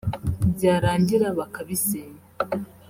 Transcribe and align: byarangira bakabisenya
byarangira 0.53 1.27
bakabisenya 1.37 2.21